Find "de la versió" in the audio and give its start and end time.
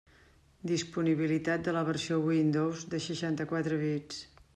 1.67-2.17